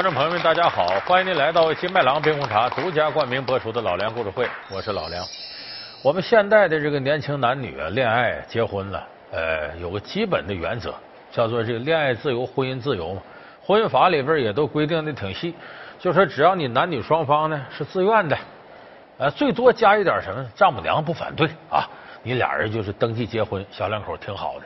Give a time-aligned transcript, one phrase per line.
[0.00, 0.86] 观众朋友们，大家好！
[1.04, 5.22] 欢迎您来到金麦郎冰红茶独家冠名播出的《老梁故事会》，我是老梁。
[6.00, 10.94] 我们现代的这个年轻男女啊，恋爱结婚了，呃，有个基本的原则，
[11.30, 13.20] 叫做这个恋爱自由、婚姻自由嘛。
[13.62, 15.54] 婚姻法里边也都规定的挺细，
[15.98, 18.38] 就说只要你男女双方呢是自愿的，
[19.18, 21.86] 呃，最多加一点什么，丈母娘不反对啊，
[22.22, 24.64] 你俩人就是登记结婚，小两口挺好的。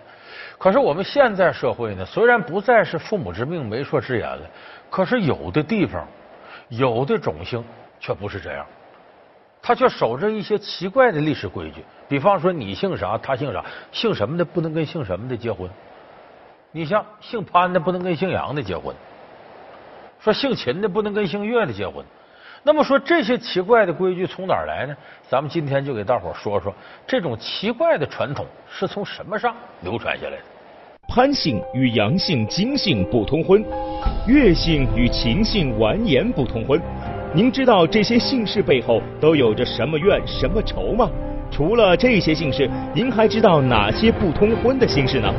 [0.65, 4.41] 可是我们现在社会呢，虽然不再是父母之命、媒妁之言了。
[4.89, 6.09] 可是有的地方，
[6.71, 7.63] 有的种姓
[8.01, 8.65] 却不是这样，
[9.61, 11.85] 他却守着一些奇怪的历史规矩。
[12.09, 15.69] 比方说，你姓啥，他姓啥，姓什么的不能跟姓什么的结婚。
[16.73, 18.97] 你像姓潘的不能跟姓杨的结婚，
[20.19, 22.03] 说姓秦的不能跟姓岳的结婚。
[22.63, 24.97] 那么说这些奇怪的规矩从哪儿来呢？
[25.29, 26.73] 咱们今天就给大伙说说
[27.07, 30.43] 这种奇怪的传统是从什么上流传下来的。
[31.15, 33.65] 潘姓与杨姓、金姓不通婚，
[34.27, 36.83] 岳姓与秦姓完颜不通婚。
[37.33, 41.09] 您知道这些姓氏背后都有着什么怨、什么仇吗？
[41.53, 45.33] 除了这些姓氏，您还知道哪些不通婚的姓氏呢？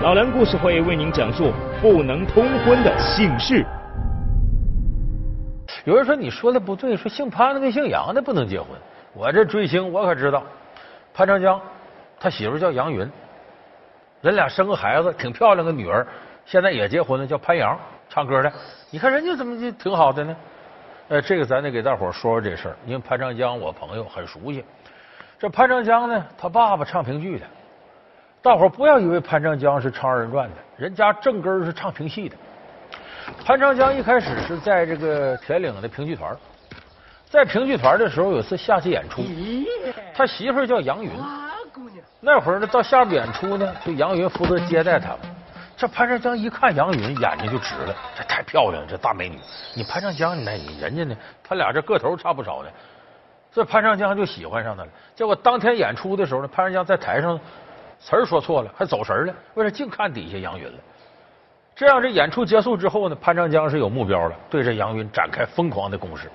[0.00, 1.50] 老梁故事会为您讲述
[1.82, 3.66] 不能通婚的姓氏。
[5.86, 8.68] 有人说你说的不对，说姓潘的跟姓杨的不能结婚。
[9.12, 10.44] 我这追星我可知道，
[11.12, 11.60] 潘长江
[12.20, 13.04] 他媳妇叫杨云。
[14.20, 16.06] 人俩生个孩子，挺漂亮个女儿，
[16.44, 18.52] 现在也结婚了，叫潘阳，唱歌的。
[18.90, 20.36] 你看人家怎么就挺好的呢？
[21.08, 24.64] 呃，这个咱得给大伙说说这事儿，因为潘长江我朋友很熟悉。
[25.38, 27.46] 这潘长江呢，他爸爸唱评剧的，
[28.42, 32.36] 大伙不要以为潘长江是唱二人转的，人家正根是唱评戏的。
[33.44, 36.36] 潘长江一开始是在这个铁岭的评剧团，
[37.30, 39.22] 在评剧团的时候有次下去演出，
[40.12, 41.12] 他媳妇叫杨云。
[42.20, 45.18] 那会儿呢，到下边演出呢，就杨云负责接待他们。
[45.76, 49.38] 这潘长江一看杨云，眼睛就直了，这太漂亮了，这大美女。
[49.74, 51.16] 你潘长江，那你人家呢？
[51.44, 52.68] 他俩这个头差不少呢。
[53.52, 54.88] 这潘长江就喜欢上他了。
[55.14, 57.38] 结果当天演出的时候呢，潘长江在台上
[58.00, 59.32] 词儿说错了，还走神了。
[59.54, 60.78] 为了净看底下杨云了？
[61.76, 66.28] 这样这演出结束之后呢，潘长江是有目标了，对着杨云展开疯狂的攻势。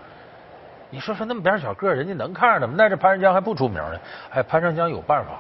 [0.90, 2.76] 你说说那么点小个，人家能看上他吗？
[2.78, 4.00] 那这潘长江还不出名呢。
[4.32, 5.32] 哎，潘长江有办法。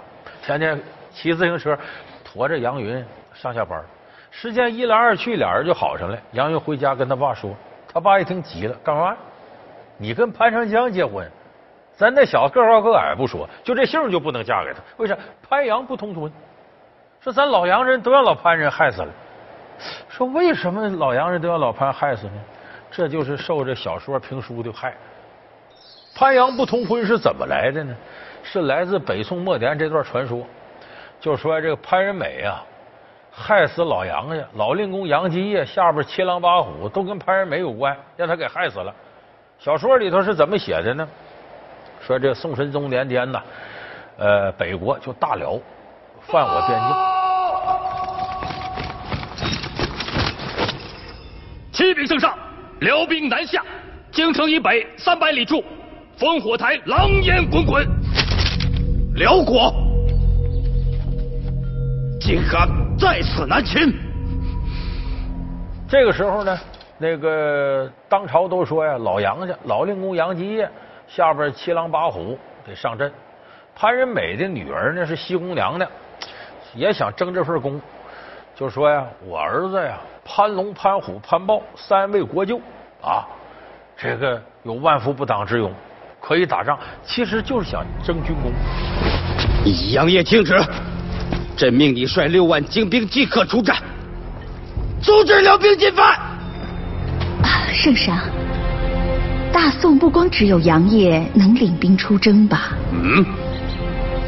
[0.46, 0.78] 天天
[1.14, 1.78] 骑自行车
[2.26, 3.82] 驮着杨云上下班，
[4.30, 6.20] 时间一来二去，俩人就好上了。
[6.34, 7.56] 杨云回家跟他爸说，
[7.92, 9.16] 他爸一听急了，干嘛？
[9.98, 11.26] 你跟潘长江结婚？
[11.94, 14.82] 咱那小子个高个矮不说，就这姓就不能嫁给他？
[14.98, 15.18] 为啥？
[15.48, 16.30] 潘杨不通婚。
[17.22, 19.08] 说咱老洋人都让老潘人害死了。
[20.10, 22.34] 说为什么老洋人都让老潘害死呢？
[22.92, 24.94] 这就是受这小说评书的害。
[26.14, 27.96] 潘杨不通婚是怎么来的呢？
[28.44, 30.46] 是来自北宋末年这段传说，
[31.20, 32.62] 就说这个潘仁美啊，
[33.32, 38.94] 害死老杨家，老令公杨继业下边七狼八虎都跟潘仁美有关，让他给害死了。
[39.58, 41.08] 小说里头是怎么写的呢？
[42.06, 43.42] 说这宋神宗年间呐，
[44.18, 45.58] 呃，北国就大辽
[46.22, 46.78] 犯我边
[51.72, 52.38] 境，启禀圣上，
[52.82, 53.64] 辽兵南下，
[54.12, 55.64] 京城以北三百里处，
[56.20, 58.03] 烽火台狼烟滚滚。
[59.16, 59.72] 辽国
[62.20, 63.94] 竟敢在此南侵！
[65.88, 66.60] 这个时候呢，
[66.98, 70.68] 那个当朝都说呀，老杨家老令公杨继业
[71.08, 72.36] 下边七狼八虎
[72.66, 73.12] 得上阵。
[73.76, 75.88] 潘仁美的女儿呢是西宫娘娘，
[76.74, 77.80] 也想争这份功，
[78.56, 82.60] 就说呀，我儿子呀，潘龙、潘虎、潘豹三位国舅
[83.00, 83.28] 啊，
[83.96, 85.72] 这个有万夫不挡之勇。
[86.26, 88.50] 可以打仗，其实就是想争军功。
[89.94, 90.62] 杨业听旨，
[91.56, 93.78] 朕命你率六万精兵即刻出战，
[95.02, 96.06] 阻止辽兵进犯。
[97.42, 98.20] 啊，圣上，
[99.54, 102.74] 大宋不光只有杨业能领兵出征吧？
[102.92, 103.26] 嗯，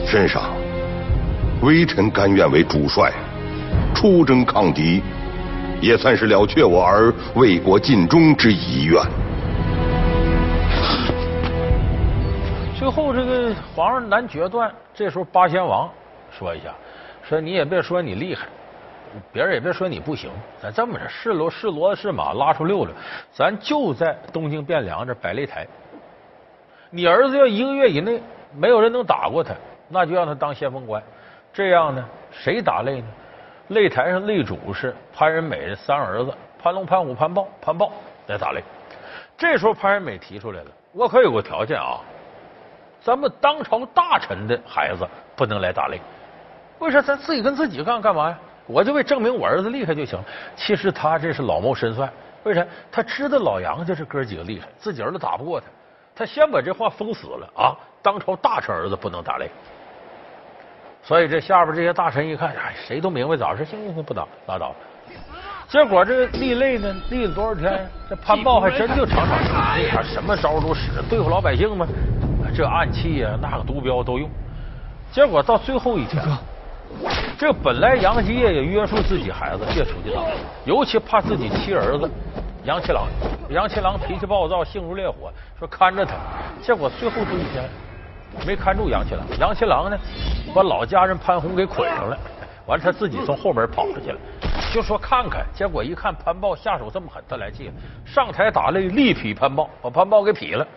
[0.08, 0.44] 圣上，
[1.62, 3.12] 微臣甘愿为主帅，
[3.94, 5.02] 出征抗敌，
[5.82, 9.02] 也算是了却我儿为国尽忠之遗愿。
[12.86, 14.72] 最后，这个皇上难决断。
[14.94, 15.90] 这时候，八贤王
[16.30, 16.72] 说一下，
[17.24, 18.46] 说你也别说你厉害，
[19.34, 20.30] 别人也别说你不行。
[20.62, 22.94] 咱这么着，是骡是骡子是马，拉出溜溜，
[23.34, 25.66] 咱就在东京汴梁这摆擂台。
[26.92, 28.22] 你儿子要一个月以内
[28.56, 29.56] 没有人能打过他，
[29.90, 31.02] 那就让他当先锋官。
[31.52, 33.08] 这样呢，谁打擂呢？
[33.72, 36.32] 擂台上擂主是潘仁美的三儿子
[36.62, 37.92] 潘龙、潘虎、潘豹、潘豹
[38.28, 38.62] 来打擂。
[39.36, 42.00] 这时候，潘仁美提出来了，我可有个条件啊。
[43.06, 46.00] 咱们当朝大臣的孩子不能来打擂，
[46.80, 47.00] 为啥？
[47.04, 48.40] 咱自己跟自己干干嘛呀？
[48.66, 50.20] 我就为证明我儿子厉害就行。
[50.56, 52.12] 其实他这是老谋深算，
[52.46, 52.66] 为啥？
[52.92, 55.68] 他知道老杨家这哥几个厉害，自己儿子打不过他，
[56.16, 57.78] 他先把这话封死了啊！
[58.02, 59.48] 当朝大臣儿子不能打擂。
[61.04, 64.74] 所以这下边这些大臣一看，哎，谁都明白咋回事，行行行，不打，拉倒。
[65.68, 67.88] 结果这立擂呢，立了多少天？
[68.10, 69.54] 这潘豹还真就场场胜，
[69.94, 71.88] 那什么招都使，对付老百姓吗，
[72.56, 74.30] 这暗器呀，那个毒镖都用。
[75.12, 76.24] 结果到最后一天，
[77.38, 80.22] 这本来杨继业也约束自己孩子别出去打，
[80.66, 82.10] 尤其怕自己妻儿子
[82.64, 83.08] 杨七郎。
[83.50, 86.16] 杨七郎脾气暴躁，性如烈火，说看着他。
[86.62, 87.64] 结果最后这一天。
[88.46, 89.98] 没看住杨七郎，杨七郎呢，
[90.54, 92.18] 把老家人潘红给捆上了，
[92.68, 94.20] 完了他自己从后门跑出去了，
[94.74, 97.74] 就说看看，结果一看潘豹下手这么狠，他来气了，
[98.06, 100.68] 上台打擂，力劈潘豹，把潘豹给劈了，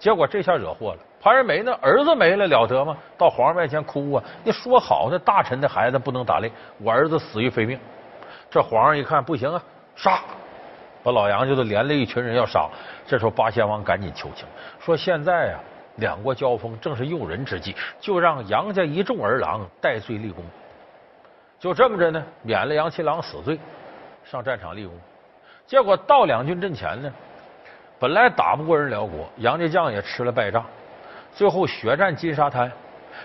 [0.00, 2.96] 结果这下惹祸了，潘仁美那儿子没了了得吗？
[3.16, 7.78] 到皇上面前哭啊，你说好的大臣的孩子不能打擂，我儿子死于非命，
[8.50, 9.62] 这皇上一看不行啊，
[9.94, 10.18] 杀，
[11.04, 12.68] 把老杨家都连累一群人要杀，
[13.06, 14.44] 这时候八贤王赶紧求情，
[14.80, 15.60] 说现在呀。
[15.96, 20.42] 两国交锋正是用人之际，就让杨家一众儿郎戴罪立功，
[21.58, 23.58] 就这么着呢，免了杨七郎死罪，
[24.24, 24.94] 上战场立功。
[25.66, 27.12] 结果到两军阵前呢，
[28.00, 30.64] 本来打不过人辽国，杨家将也吃了败仗，
[31.34, 32.72] 最后血战金沙滩。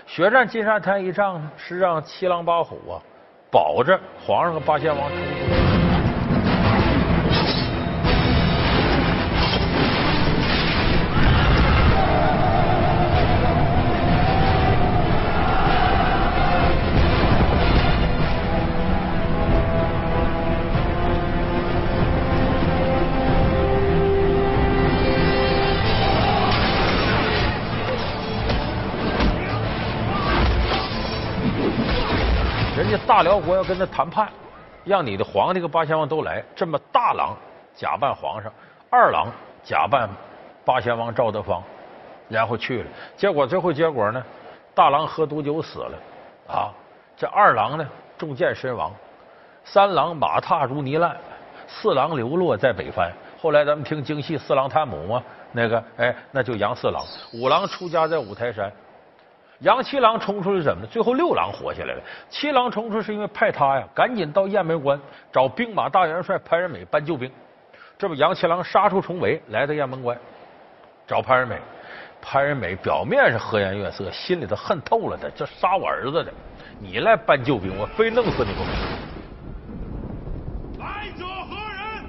[0.06, 3.00] 血战金沙滩一仗呢，是让七狼八虎啊
[3.50, 5.85] 保着皇上和八贤王冲出。
[33.16, 34.28] 大辽国要跟他谈判，
[34.84, 36.44] 让你的皇帝和八贤王都来。
[36.54, 37.34] 这么大郎
[37.74, 38.52] 假扮皇上，
[38.90, 39.28] 二郎
[39.64, 40.06] 假扮
[40.66, 41.62] 八贤王赵德芳，
[42.28, 42.88] 然后去了。
[43.16, 44.22] 结果最后结果呢？
[44.74, 45.98] 大郎喝毒酒死了
[46.46, 46.68] 啊！
[47.16, 48.92] 这二郎呢中箭身亡，
[49.64, 51.16] 三郎马踏如泥烂，
[51.66, 53.10] 四郎流落在北藩。
[53.40, 55.22] 后来咱们听京戏《四郎探母》嘛，
[55.52, 57.02] 那个哎，那就杨四郎。
[57.32, 58.70] 五郎出家在五台山。
[59.60, 60.88] 杨七郎冲出去怎么的？
[60.88, 62.02] 最后六郎活下来了。
[62.28, 65.00] 七郎冲出是因为派他呀，赶紧到雁门关
[65.32, 67.30] 找兵马大元帅潘仁美搬救兵。
[67.96, 70.18] 这不，杨七郎杀出重围，来到雁门关
[71.06, 71.58] 找潘仁美。
[72.20, 76.32] 潘仁美表面是和颜悦色，心里头恨透了他，这杀我儿子的，
[76.78, 78.70] 你来搬救兵，我非弄死你不可。
[80.82, 82.04] 来者何人？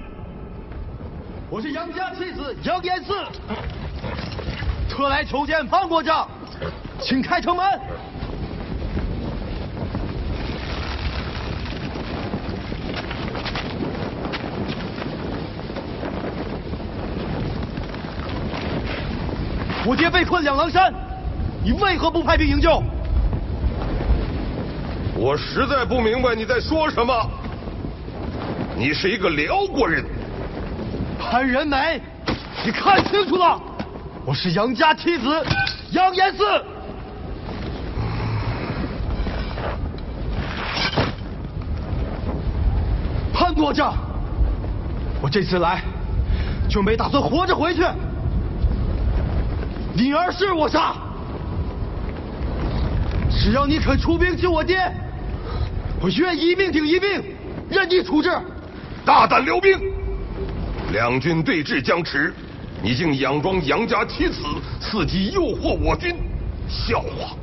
[1.48, 3.24] 我是杨家妻子杨延嗣，
[4.98, 6.28] 特来求见方国丈。
[6.98, 7.64] 请开城门！
[19.86, 20.92] 我爹被困两狼山，
[21.62, 22.82] 你为何不派兵营救？
[25.14, 27.14] 我实在不明白你在说什么。
[28.76, 30.04] 你是一个辽国人，
[31.20, 32.02] 潘仁美，
[32.64, 33.60] 你看清楚了，
[34.28, 35.42] 我是杨家妻子
[35.92, 36.62] 杨延嗣。
[43.32, 43.94] 潘国丈，
[45.22, 45.80] 我这次来
[46.68, 47.82] 就没打算活着回去。
[49.94, 50.92] 你儿是我杀，
[53.30, 54.76] 只要你肯出兵救我爹，
[56.02, 57.24] 我愿一命顶一命，
[57.70, 58.30] 任你处置。
[59.06, 59.80] 大胆辽兵，
[60.92, 62.34] 两军对峙僵持，
[62.80, 64.40] 你竟佯装杨家妻子，
[64.80, 66.16] 伺机诱惑我军，
[66.68, 67.36] 笑话！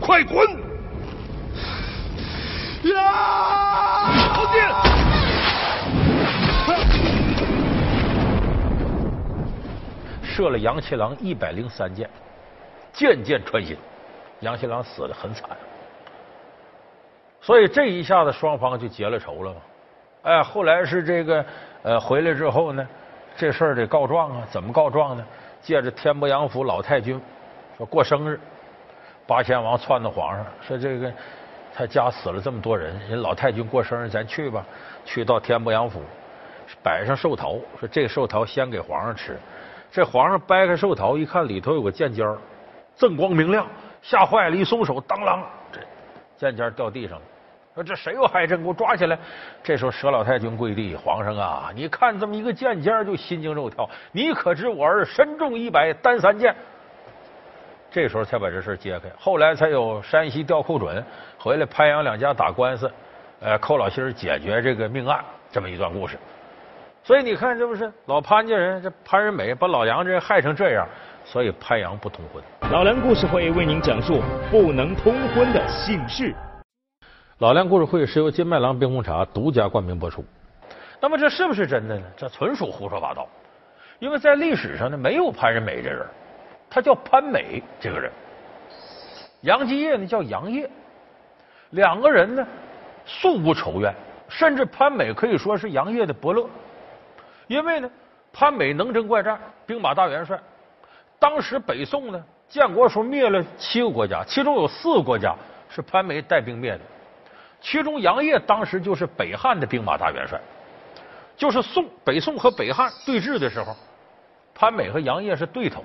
[0.00, 0.48] 快滚！
[2.94, 4.32] 呀！
[4.32, 4.62] 后进。
[10.22, 12.08] 射了杨七郎一百零三箭，
[12.92, 13.76] 箭箭穿心，
[14.40, 15.48] 杨七郎死的很惨，
[17.40, 19.60] 所以这一下子双方就结了仇了嘛。
[20.22, 21.44] 哎，后来是这个
[21.82, 22.86] 呃回来之后呢，
[23.36, 25.24] 这事儿得告状啊，怎么告状呢？
[25.62, 27.20] 借着天波杨府老太君
[27.76, 28.38] 说过生日，
[29.26, 31.12] 八仙王窜到皇上说这个
[31.74, 34.64] 他家死了这么多人，人老太君过生日，咱去吧，
[35.04, 36.00] 去到天波杨府
[36.82, 39.36] 摆上寿桃，说这个寿桃先给皇上吃。
[39.90, 42.38] 这皇上掰开寿桃一看，里头有个剑尖儿，
[42.96, 43.66] 锃光明亮，
[44.02, 45.40] 吓坏了，一松手，当啷，
[45.72, 45.80] 这
[46.36, 47.22] 剑尖掉地上了。
[47.76, 49.18] 说这谁又害朕，给我抓起来！
[49.62, 56.56] 这时候佘老太君跪地，皇上啊，你看这么一个剑尖就心惊肉跳，你可知我儿身中一百单三剑？
[57.90, 61.04] 这时候才把这事揭开，后来才有山西调寇准
[61.38, 62.90] 回来，潘阳两家打官司，
[63.40, 66.16] 呃，寇老心解决这个命案，这么一段故事。
[67.04, 70.88] 所以你看，这不是老潘家人，这潘仁美把老杨这害成这样，
[71.26, 72.42] 所以潘杨不通婚。
[72.72, 76.34] 老梁故事会为您讲述不能通婚的姓氏。
[77.38, 80.24] 老梁故事会是由金麦郎冰红茶独家冠名播出。
[81.02, 82.02] 那么这是不是真的呢？
[82.16, 83.28] 这纯属胡说八道，
[83.98, 86.06] 因为在历史上呢，没有潘仁美这人，
[86.70, 88.10] 他叫潘美这个人。
[89.42, 90.66] 杨继业呢叫杨业，
[91.72, 92.46] 两个人呢
[93.04, 93.94] 素无仇怨，
[94.30, 96.48] 甚至潘美可以说是杨业的伯乐。
[97.48, 97.90] 因为呢，
[98.32, 100.40] 潘美能征怪战，兵马大元帅。
[101.18, 105.36] 当时北宋呢，建国时候灭了七个国家，其中有四个国家
[105.68, 106.80] 是潘美带兵灭的。
[107.66, 110.40] 其中杨业当时就是北汉的兵马大元帅，
[111.36, 113.74] 就是宋北宋和北汉对峙的时候，
[114.54, 115.82] 潘美和杨业是对头。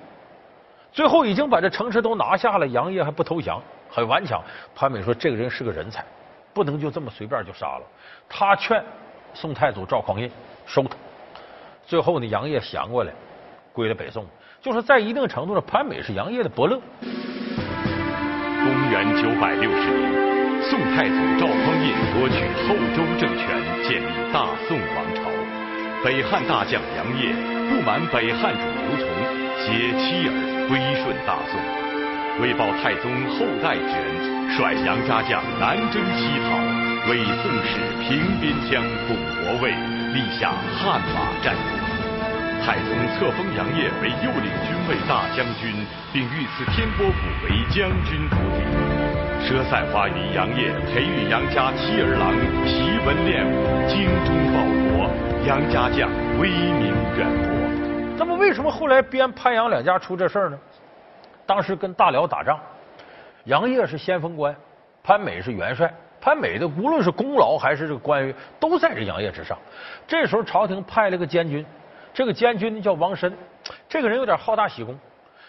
[0.92, 3.60] 最后已经把这城池都拿下了，杨业还不投降，
[3.90, 4.40] 很顽强。
[4.76, 6.06] 潘美说：“这个人是个人才，
[6.54, 7.82] 不能就这么随便就杀了。”
[8.30, 8.84] 他劝
[9.34, 10.30] 宋太祖赵匡胤
[10.68, 10.96] 收他。
[11.84, 13.12] 最后呢，杨业降过来，
[13.74, 14.24] 归了北宋。
[14.62, 16.80] 就是在一定程度上，潘美是杨业的伯乐。
[17.00, 20.31] 公元九百六十年，
[20.72, 23.44] 宋太祖赵匡胤夺取后周政权，
[23.84, 25.28] 建立大宋王朝。
[26.02, 27.36] 北汉大将杨业
[27.68, 29.12] 不满北汉主刘琮，
[29.60, 31.60] 携妻儿归顺大宋。
[32.40, 36.56] 为报太宗后代之恩，率杨家将南征西讨，
[37.12, 38.80] 为宋史平边疆
[39.12, 39.76] 补国位，
[40.16, 41.68] 立下汗马战功。
[42.64, 45.76] 太宗册封杨业为右领军卫大将军，
[46.14, 48.91] 并御赐天波府为将军府邸。
[49.44, 52.32] 佘赛花与杨业培育杨家七儿郎，
[52.66, 54.62] 习文练武，精忠报
[54.94, 55.10] 国，
[55.46, 58.18] 杨家将威名远播。
[58.18, 60.60] 那么，为什么后来编潘杨两家出这事儿呢？
[61.46, 62.58] 当时跟大辽打仗，
[63.46, 64.56] 杨业是先锋官，
[65.04, 65.92] 潘美是元帅。
[66.22, 69.58] 潘美的无论是功劳还是这个官员，都在这杨业之上。
[70.08, 71.66] 这时候朝廷派了个监军。
[72.14, 73.36] 这个监军叫王申，
[73.90, 74.96] 这个人有点好大喜功。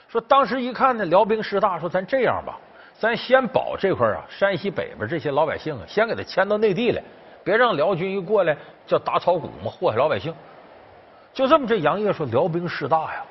[0.09, 2.59] 说当时一看呢，辽兵势大，说咱这样吧，
[3.03, 7.03] 咱先保这块啊，山西北边这些老百姓啊，先给他迁到内地来，
[7.43, 8.57] 别让辽军一过来
[8.87, 10.33] 叫打草谷嘛，祸害老百姓。
[11.35, 13.25] 就这么，这杨业说辽兵势大呀，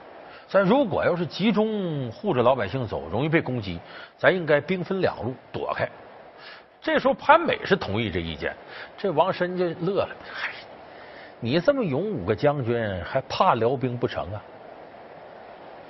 [0.45, 3.79] 咱如果要是集中护着老百姓走，容易被攻击，
[4.17, 5.87] 咱应该兵分两路躲开。
[6.81, 8.53] 这时候潘美是同意这意见，
[8.97, 10.49] 这王申就乐了，嗨。
[11.39, 14.43] 你这么勇武个将军，还怕辽兵不成啊？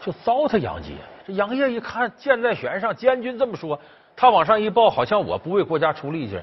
[0.01, 0.95] 就糟蹋杨杰。
[1.25, 3.79] 这杨业一看箭在弦上，监军这么说，
[4.15, 6.37] 他往上一报，好像我不为国家出力气。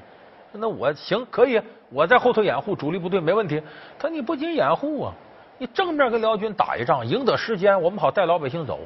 [0.53, 1.61] 那我行可以，
[1.91, 3.61] 我在后头掩护主力部队没问题。
[3.99, 5.13] 他你不仅掩护啊，
[5.59, 8.79] 你正面跟辽军打一仗，赢得时间，我们好带老百姓走。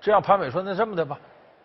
[0.00, 1.18] 这样潘美说：“那这么的吧。”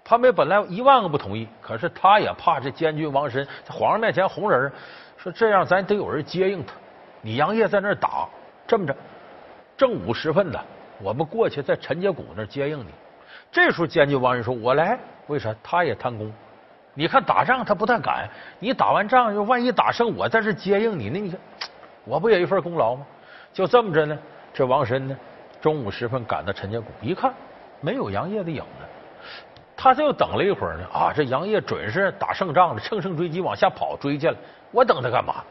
[0.03, 4.71] 潘美本来一万个不同意，可是他也怕这监军王申在皇上面前红人，
[5.15, 6.73] 说这样咱得有人接应他。
[7.21, 8.27] 你杨业在那打，
[8.65, 8.95] 这么着，
[9.77, 10.59] 正午时分的，
[11.01, 12.89] 我们过去在陈家谷那儿接应你。
[13.51, 15.53] 这时候监军王仁说：“我来，为啥？
[15.61, 16.31] 他也贪功。
[16.93, 18.29] 你看打仗他不太敢，
[18.59, 21.39] 你打完仗又万一打胜，我在这接应你，那你看
[22.05, 23.05] 我不也一份功劳吗？
[23.53, 24.17] 就这么着呢。
[24.53, 25.17] 这王申呢，
[25.61, 27.33] 中午时分赶到陈家谷，一看
[27.79, 28.85] 没有杨业的影子，
[29.75, 30.85] 他这又等了一会儿呢。
[30.93, 34.35] 啊，这杨业准是打胜仗了，乘胜追击往下跑追去了。
[34.71, 35.43] 我等他干嘛？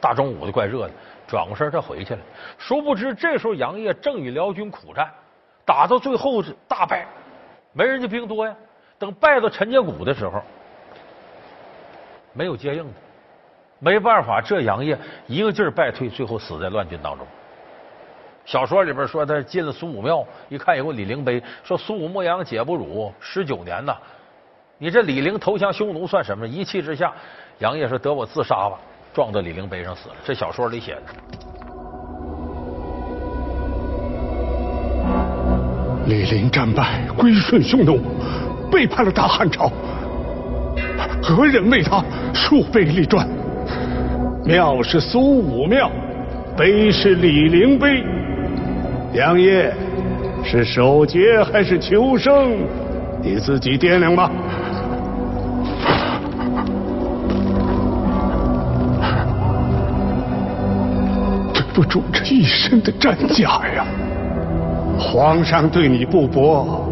[0.00, 0.90] 大中午的怪热的。”
[1.28, 2.20] 转过身，他回去了。
[2.56, 5.10] 殊不知，这时候杨业正与辽军苦战，
[5.66, 7.06] 打到最后是大败，
[7.74, 8.56] 没人家兵多呀。
[8.98, 10.42] 等败到陈家谷的时候，
[12.32, 12.92] 没有接应的，
[13.78, 17.26] 没办法，这杨业一个劲儿败退，最后死在乱军当中。
[18.46, 23.94] 小说里边说他进了苏武庙，一看有个李陵碑，说苏武牧羊解不辱十九年呐。
[24.78, 26.48] 你这李陵投降匈奴算什么？
[26.48, 27.12] 一气之下，
[27.58, 28.80] 杨业说得我自杀吧。
[29.18, 31.00] 撞到李陵碑上死了，这小说里写的。
[36.06, 37.98] 李陵战败，归顺匈奴，
[38.70, 39.72] 背叛了大汉朝。
[41.20, 42.00] 何人为他
[42.32, 43.28] 树碑立传？
[44.44, 45.90] 庙是苏武庙，
[46.56, 48.04] 碑是李陵碑。
[49.14, 49.74] 杨业
[50.44, 52.56] 是守节还是求生？
[53.20, 54.30] 你自己掂量吧。
[61.78, 63.86] 不住这一身的战甲呀！
[64.98, 66.84] 皇上对你不薄，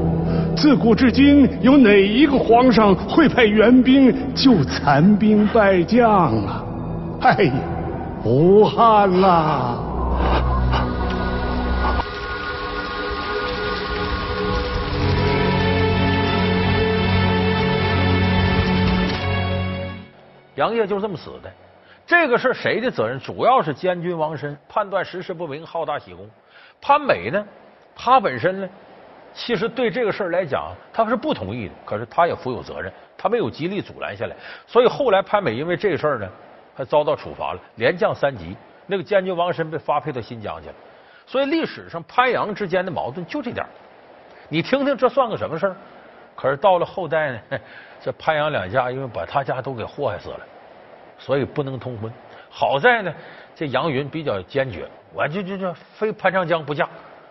[0.57, 6.09] 自古至今有哪一个皇上会派援兵救残兵败将
[6.47, 6.64] 啊？
[7.21, 7.52] 哎呀，
[8.23, 9.76] 无憾啦！
[20.55, 21.50] 杨业就这么死的。
[22.07, 23.19] 这个事谁的责任？
[23.19, 26.31] 主要是监军王申判断时事不明，好大喜功。
[26.81, 27.45] 潘美呢，
[27.97, 28.69] 他本身呢，
[29.35, 34.37] 其实对这个事儿来讲，他是不同意的，可是他也负有责任，他没有极力阻拦下来。
[34.69, 36.29] 所以后来潘美因为这事儿呢，
[36.77, 38.57] 还遭到处罚了，连降三级。
[38.87, 40.75] 那个监军王申被发配到新疆去了。
[41.27, 43.67] 所以历史上潘杨之间的矛盾就这点
[44.49, 45.77] 你听听这算个什么事儿？
[46.37, 47.41] 可是到了后代呢，
[48.01, 50.41] 这潘杨两家因为把他家都给祸害死了，
[51.19, 52.13] 所以不能通婚。
[52.49, 53.13] 好在呢，
[53.55, 56.89] 这杨云比较坚决，我就就就非潘长江不嫁，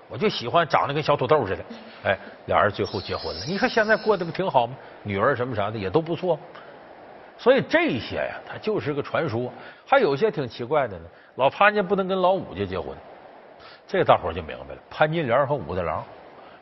[0.08, 1.64] 我就喜欢长得跟小土豆似的。
[2.04, 3.42] 哎，俩人最后结婚了。
[3.48, 4.76] 你看现在过得不挺好吗？
[5.04, 6.38] 女儿什么啥的也都不错。
[7.38, 9.52] 所以这些呀，它就是个传说。
[9.86, 12.96] 还有些挺奇怪的呢，老潘家不能跟老武家结婚。
[13.88, 16.04] 这大伙就明白了，潘金莲和武大郎，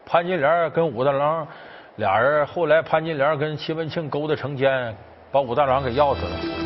[0.06, 1.48] 潘金莲跟武大郎
[1.98, 4.96] 俩人，后来潘金莲跟戚文庆勾搭成奸，
[5.32, 6.62] 把武大郎给要死了。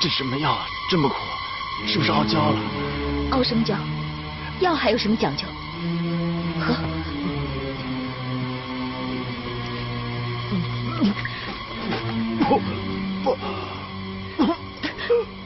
[0.00, 0.66] 这什么药啊？
[0.90, 1.16] 这么苦，
[1.86, 2.58] 是不是熬焦了？
[3.32, 3.76] 熬什么焦？
[4.60, 5.46] 药还有什么讲究？
[6.60, 6.74] 喝。
[12.48, 12.58] 不
[13.22, 13.36] 不。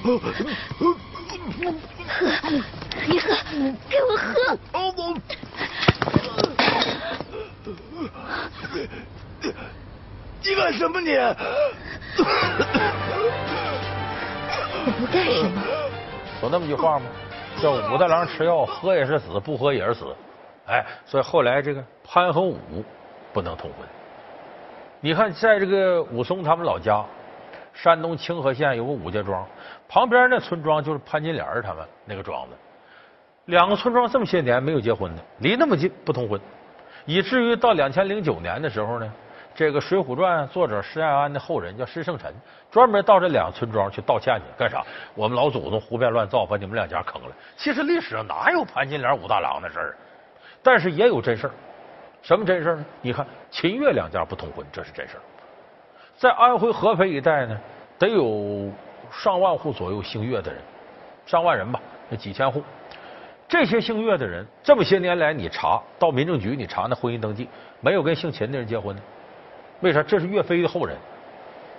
[0.02, 0.20] 喝，
[16.44, 17.07] 有那么句话吗？
[17.62, 20.14] 叫武大郎吃药，喝也是死，不喝也是死。
[20.66, 22.59] 哎，所以后来这个潘和武
[23.33, 23.88] 不能通婚。
[25.00, 27.02] 你看，在这个武松他们老家，
[27.72, 29.46] 山东清河县有个武家庄，
[29.88, 32.54] 旁边那村庄就是潘金莲他们那个庄子。
[33.46, 36.38] 两个村庄这么些年没有结婚的，离那么近不通婚，
[37.07, 39.11] 以至于到两千零九年的时候呢。
[39.54, 42.34] 这个《水浒传》作者施耐庵的后人叫施圣臣，
[42.72, 44.84] 专门到这两个村庄去道歉去，干啥？
[45.14, 47.28] 我们老祖宗胡编乱造，把你们两家坑了。
[47.56, 49.96] 其实历史上哪有潘金莲武大郎的事儿？
[50.60, 51.52] 但是也有真事儿。
[52.20, 52.84] 什么真事儿呢？
[53.00, 55.22] 你看秦越两家不通婚，这是真事儿。
[56.16, 57.56] 在安徽合肥一带呢，
[57.96, 58.72] 得有
[59.12, 60.60] 上万户左右姓岳的人，
[61.26, 62.60] 上万人吧，那几千户。
[63.46, 67.48] 这些姓岳的人，这么些年来，你查到民政局，你查那婚姻登记，
[67.80, 69.02] 没有跟姓秦的人结婚的。
[69.85, 70.03] 为啥？
[70.03, 70.97] 这是岳飞的后人，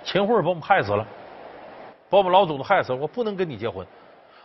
[0.04, 1.04] 秦桧把我们害死了，
[2.08, 3.84] 把我们老祖宗害死了，我不能跟你结婚，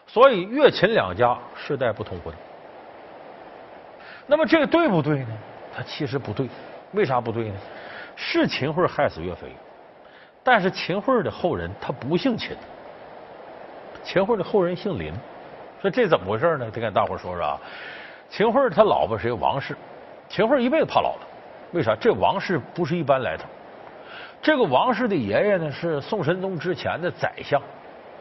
[0.08, 2.34] 所以岳秦两家世代不通婚。
[4.26, 5.38] 那么这个对不对呢？
[5.78, 6.50] 他其实不对，
[6.94, 7.56] 为啥不对呢？
[8.16, 9.48] 是秦桧害死岳飞，
[10.44, 12.58] 但是秦桧的后人他不姓秦，
[14.04, 15.14] 秦桧的后人姓林，
[15.80, 16.66] 说这怎么回事呢？
[16.72, 17.60] 得跟大伙说说啊。
[18.28, 19.78] 秦桧他老婆是一个王氏，
[20.28, 21.20] 秦桧一辈子怕老婆。
[21.74, 21.96] 为啥？
[21.96, 23.46] 这王氏不是一般来头。
[24.42, 27.62] 这个王氏的爷爷呢，是宋神宗之前的宰相，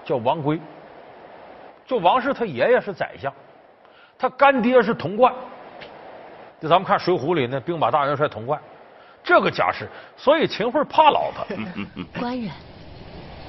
[0.04, 0.60] 叫王圭。
[1.86, 3.32] 就王氏他爷爷是宰相，
[4.18, 5.34] 他干爹是童贯。
[6.60, 8.60] 就咱们看《水浒》里那兵马大元帅童贯，
[9.24, 11.44] 这个家世，所以秦桧怕老婆。
[12.18, 12.50] 官人，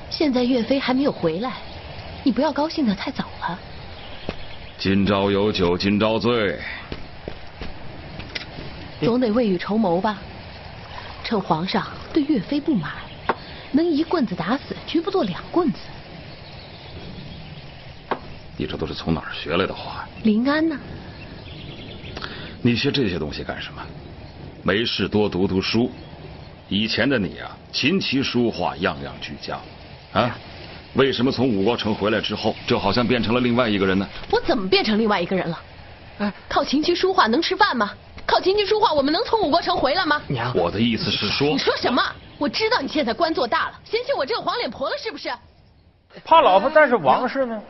[0.09, 1.51] 现在岳飞还没有回来，
[2.23, 3.59] 你不要高兴的太早了。
[4.77, 6.57] 今朝有酒今朝醉。
[9.05, 10.19] 总得未雨绸缪吧，
[11.23, 12.91] 趁皇上对岳飞不满，
[13.71, 15.79] 能一棍子打死，绝不做两棍子。
[18.57, 20.07] 你这都是从哪儿学来的话？
[20.23, 20.77] 临安呢？
[22.61, 23.81] 你学这些东西干什么？
[24.61, 25.89] 没事多读读书。
[26.69, 29.59] 以前的你啊，琴棋书画样样俱佳
[30.13, 30.37] 啊，
[30.93, 34.07] 为什么从武国城回来之后，就好像变成了另外一个人呢？
[34.29, 35.59] 我怎么变成另外一个人了？
[36.19, 37.91] 哎，靠琴棋书画能吃饭吗？
[38.31, 40.21] 靠琴棋书画，我们能从五国城回来吗？
[40.29, 42.01] 娘，我的意思是说，你说什么？
[42.39, 45.29] 我知道你现在官做大了，嫌弃我这个黄脸婆了是不是？
[46.23, 47.61] 怕老婆，但是王氏呢，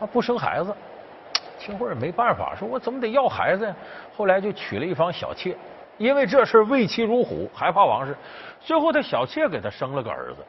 [0.00, 0.74] 他不生孩子，
[1.56, 3.76] 秦桧也没办法，说我怎么得要孩子呀？
[4.16, 5.56] 后来就娶了一房小妾，
[5.98, 8.16] 因为这事畏妻如虎，害怕王氏，
[8.60, 10.44] 最后他小妾给他生了个儿子。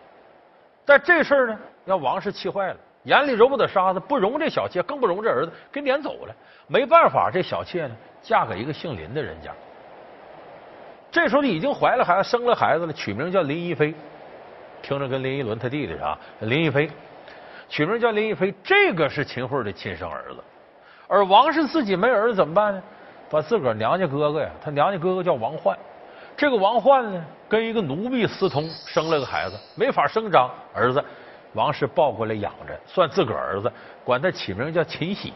[0.83, 6.35] 但这事儿呢，让王氏气坏了，眼里揉不得沙子，不容这小妾，更不容这儿子，给撵走了。
[6.65, 7.95] 没办法，这小妾呢？
[8.23, 9.51] 嫁给一个姓林的人家，
[11.11, 13.93] 这时候已经怀了孩子，生了孩子了，取名叫林一飞，
[14.81, 16.17] 听着跟林一伦他弟弟啊？
[16.39, 16.89] 林一飞，
[17.67, 20.41] 取名叫林一飞，这个是秦桧的亲生儿子。
[21.07, 22.81] 而王氏自己没儿子怎么办呢？
[23.29, 25.77] 把自个儿娘家哥哥呀，他娘家哥哥叫王焕，
[26.37, 31.03] 这个王焕呢，跟一个奴婢私通，生了个孩子，没法生长儿子，
[31.53, 33.71] 王氏抱过来养着，算自个儿子，
[34.03, 35.33] 管他起名叫秦喜。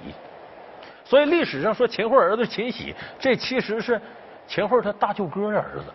[1.08, 4.00] 所以历史上说秦桧儿子秦喜，这其实是
[4.46, 5.86] 秦桧他大舅哥的儿子。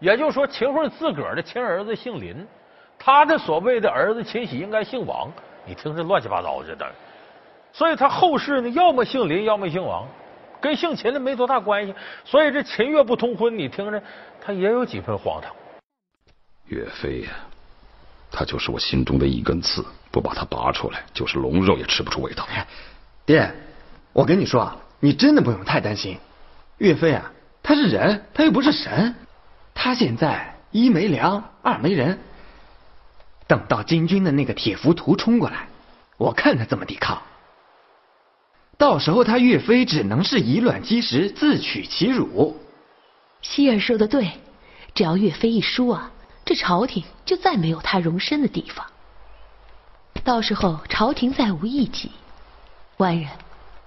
[0.00, 2.44] 也就是说，秦桧自个儿的亲儿子姓林，
[2.98, 5.30] 他的所谓的儿子秦喜应该姓王。
[5.64, 6.86] 你听这乱七八糟的，这
[7.72, 10.04] 所以他后世呢，要么姓林，要么姓王，
[10.60, 11.94] 跟姓秦的没多大关系。
[12.24, 14.02] 所以这秦岳不通婚，你听着，
[14.40, 15.54] 他也有几分荒唐。
[16.66, 17.30] 岳飞呀，
[18.30, 22.48] 他就是我心中的一根刺，不把他拔出来，就是龙肉也吃不出味道。
[23.26, 23.52] 爹，
[24.18, 26.18] 我跟你说啊，你真的不用太担心。
[26.78, 27.30] 岳飞啊，
[27.62, 29.14] 他是人，他又不是神。
[29.74, 32.18] 他现在一没粮，二没人。
[33.46, 35.68] 等到金军的那个铁浮屠冲过来，
[36.16, 37.22] 我看他怎么抵抗。
[38.76, 42.56] 到时候他岳飞只能是以卵击石，自取其辱。
[43.40, 44.32] 希儿说的对，
[44.94, 46.10] 只要岳飞一输啊，
[46.44, 48.84] 这朝廷就再没有他容身的地方。
[50.24, 52.10] 到时候朝廷再无异己，
[52.96, 53.30] 官人，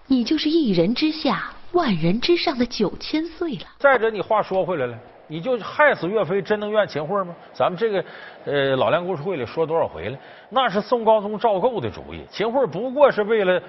[0.08, 3.66] 你就是一人之下，万人之上的九千岁了。
[3.80, 4.98] 再者，你话说回来了。
[5.28, 7.34] 你就害死岳飞，真能怨秦桧吗？
[7.54, 8.04] 咱们这个
[8.44, 10.18] 呃老梁故事会里说多少回了？
[10.50, 13.62] 那是宋高宗赵构的主意，秦桧不过是为了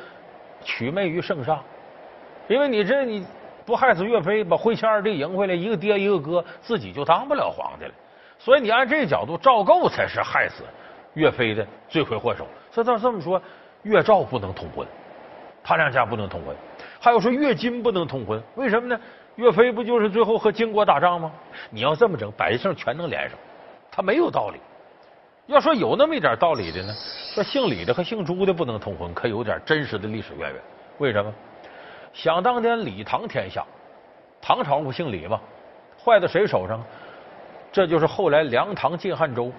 [0.64, 1.62] 取媚于圣上。
[2.48, 3.24] 因为你这你
[3.64, 7.92] 不害死岳飞，把徽钦二帝迎回来，一个爹一个哥，自己就当不了皇帝了。
[8.40, 10.64] 所以你按这个角度，赵构才是害死
[11.14, 12.44] 岳飞的罪魁祸首。
[12.72, 13.40] 所以照这么说，
[13.84, 14.84] 岳赵不能通婚，
[15.62, 16.54] 他两家不能通婚。
[17.00, 19.00] 还有说岳金不能通婚，为什么呢？
[19.36, 21.32] 岳飞不就是最后和金国打仗吗？
[21.70, 23.38] 你要这么整，百姓全能连上，
[23.90, 24.60] 他没有道理。
[25.46, 26.94] 要说有那么一点道理的呢，
[27.34, 30.62] 说姓李的和姓朱的不能通婚，可有点真实的历史渊源。
[30.98, 31.32] 为什么？
[32.12, 33.64] 想当年李唐天下，
[34.40, 35.40] 唐朝不姓李吗？
[36.04, 36.82] 坏到谁手上？
[37.72, 39.50] 这就是后来梁唐晋汉周，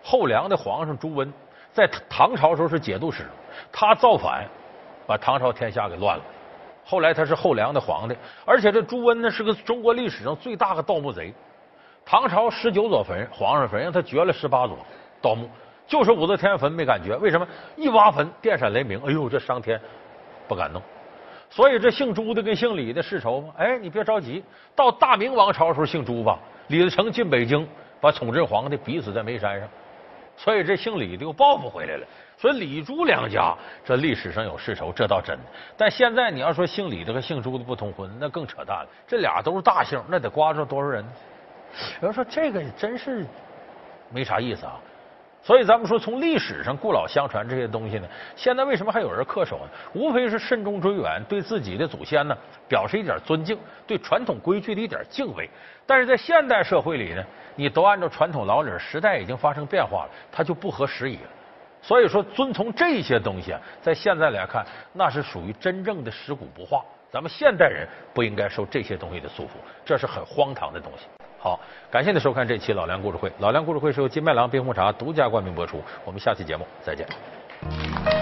[0.00, 1.32] 后梁的皇上朱温，
[1.72, 3.26] 在唐朝时候是节度使，
[3.72, 4.46] 他造反，
[5.12, 6.24] 把唐朝天下给乱了。
[6.86, 11.30] 后来他是后梁的皇帝，而且这朱温呢是个中国历史上最大的盗墓贼。
[12.02, 14.78] 唐朝十九座坟，皇上坟让他掘了十八座
[15.20, 15.46] 盗墓，
[15.86, 17.46] 就是武则天坟没敢掘，为什么？
[17.76, 19.78] 一挖坟电闪雷鸣，哎呦，这伤天，
[20.48, 20.80] 不敢弄。
[21.50, 23.52] 所以这姓朱的跟姓李的世仇吗？
[23.58, 24.42] 哎，你别着急，
[24.74, 27.68] 到大明王朝时候姓朱吧，李自成进北京，
[28.00, 29.68] 把崇祯皇帝逼死在煤山上，
[30.36, 32.06] 所以这姓李的又报复回来了。
[32.38, 35.38] 所以李朱两家这历史上有世仇，这倒真。
[35.76, 38.88] 但现在你要说姓李的和姓朱的不通婚，那更扯淡了。
[39.06, 41.04] 这俩都是大姓，那得刮着多少人？
[42.00, 43.24] 有人说这个真是
[44.10, 44.72] 没啥意思啊。
[45.44, 49.70] 所以咱们说，从历史上故老相传这些东西呢，现在为什么还有人恪守呢？
[49.92, 52.36] 无非是慎终追远，对自己的祖先呢
[52.68, 55.50] 表示一点尊敬，对传统规矩的一点敬畏。
[55.84, 61.30] 但是在现代社会里呢，你都按照传统老理，时代已经发生变化了，它就不合时宜了。
[61.80, 66.80] 所以说，遵从这些东西，在现在来看，那是属于真正的尸骨不化。
[67.10, 69.50] 咱们现代人不应该受这些东西的束缚，
[69.84, 71.06] 这是很荒唐的东西。
[71.38, 71.58] 好，
[71.90, 73.30] 感谢您收看这期老梁故事会。
[73.40, 75.82] 老梁故事会是由金麦郎冰红茶独家冠名播出。
[76.04, 78.21] 我们下期节目再见。